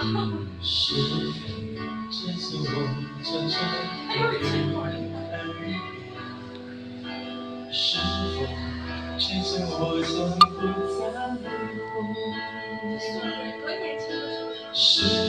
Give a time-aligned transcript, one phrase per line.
[0.00, 1.12] 是否
[2.10, 2.64] 这次我
[3.22, 3.70] 将真的
[4.08, 5.68] 离开你？
[7.70, 8.40] 是否
[9.18, 10.08] 这次我将
[10.40, 10.50] 不
[10.96, 10.98] 再
[11.84, 11.92] 哭？
[14.72, 14.80] 是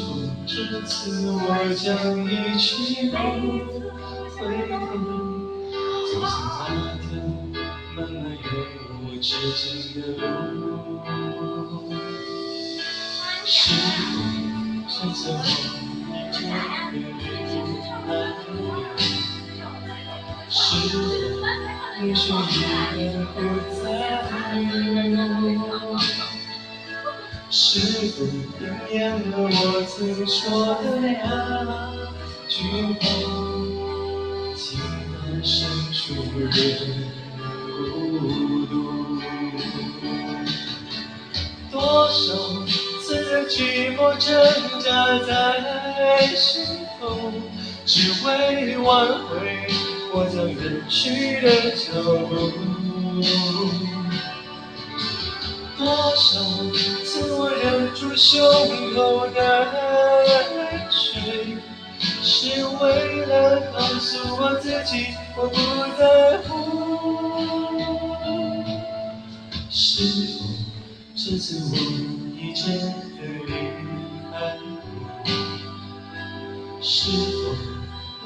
[0.00, 0.02] 否
[0.46, 0.48] 这
[0.86, 0.90] 次
[1.30, 1.36] 我
[1.74, 1.84] 将
[2.24, 2.26] 一
[2.56, 2.64] 去
[3.10, 3.14] 不
[4.34, 4.72] 回头？
[6.08, 6.32] 走向
[6.70, 7.04] 那条
[7.94, 8.48] 漫漫永
[9.04, 9.62] 无止境
[10.00, 10.02] 的
[10.54, 10.56] 路。
[13.46, 13.60] 是
[15.04, 15.44] 你走后
[16.08, 16.18] 我
[18.40, 19.28] 终于
[22.00, 22.40] 一人是否
[22.96, 23.14] 也有
[24.54, 24.64] 你
[25.14, 25.56] 的回忆
[27.50, 27.60] 是
[28.08, 28.24] 否
[28.60, 28.96] 应验
[29.30, 31.04] 了我曾说的那
[32.48, 32.56] 句
[32.94, 33.02] 话
[34.56, 35.52] 情到深
[35.92, 36.02] 处
[36.38, 36.50] 人
[37.76, 38.72] 孤独
[41.70, 42.83] 多少
[43.46, 44.32] 寂寞挣
[44.80, 46.64] 扎在心
[46.98, 47.32] 头，
[47.84, 49.66] 只为挽回
[50.12, 51.46] 我将远去的
[51.76, 51.84] 脚
[52.28, 52.32] 步。
[55.76, 55.84] 多
[56.16, 56.40] 少
[57.04, 58.40] 次我忍住胸
[58.94, 59.38] 口的
[60.24, 60.30] 泪
[60.90, 61.58] 水，
[62.22, 65.56] 是为了告诉我自己我不
[65.98, 66.02] 在
[66.48, 66.48] 乎。
[69.70, 69.78] 是
[70.38, 70.44] 否
[71.14, 71.74] 这次我
[72.36, 72.82] 你真的
[73.46, 73.48] 离
[74.30, 74.66] 开我？
[76.82, 76.92] 是
[77.32, 77.42] 否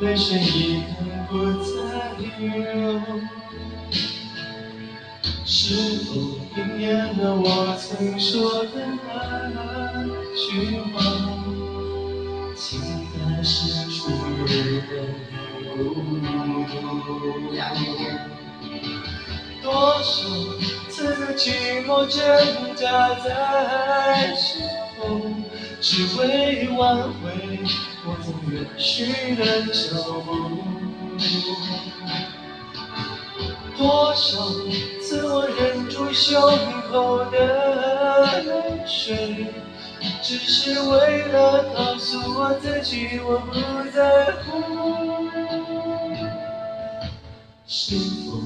[0.00, 0.42] 泪水已
[0.80, 0.90] 经
[1.28, 1.30] 不
[1.62, 1.68] 再
[2.38, 2.40] 流？
[5.44, 5.54] 是
[6.04, 6.08] 否
[6.56, 7.44] 应验了我
[7.76, 10.46] 曾说的那句
[10.92, 10.96] 话？
[12.56, 12.68] 情
[13.12, 13.98] 感深处
[14.46, 14.48] 人
[15.68, 16.18] 孤独。
[19.62, 20.28] 多少
[20.88, 24.62] 次的寂寞挣扎在心
[24.96, 25.20] 头，
[25.80, 27.60] 只为挽回
[28.06, 30.28] 我曾远去的脚步。
[33.76, 34.38] 多少
[35.02, 36.40] 次我忍住胸
[36.90, 38.50] 口的泪
[38.86, 39.46] 水，
[40.22, 43.52] 只是为了告诉我自己我不
[43.90, 44.48] 在乎。
[47.66, 48.40] 是否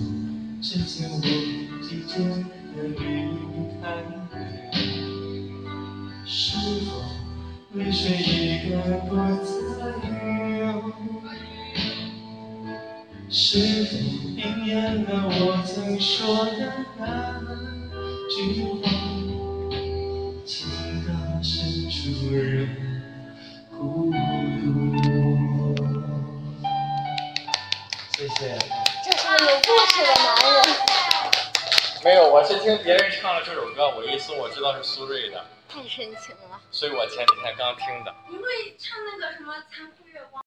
[0.66, 1.28] 这次我已
[2.08, 2.97] 真的离
[3.82, 3.84] 开？
[6.25, 6.88] 是否
[7.75, 8.25] 泪水已
[8.70, 9.10] 该不
[9.44, 9.53] 再
[10.08, 10.64] 流？
[13.28, 13.92] 是否
[14.38, 17.04] 应验了我曾说的那
[18.30, 18.34] 句
[18.82, 18.88] 话？
[20.47, 20.56] 情
[21.06, 22.00] 到深处
[22.34, 22.41] 人
[23.70, 24.64] 孤独。
[28.16, 28.56] 谢谢。
[29.04, 30.34] 这是有故事的男人，
[32.04, 35.42] 没有我是听别人唱了这首歌我一搜我知道是苏芮的。
[35.66, 36.60] 太深情了。
[36.70, 38.15] 所以我前几天刚听的。
[38.28, 38.44] 你会
[38.78, 40.44] 唱那个什么残酷月光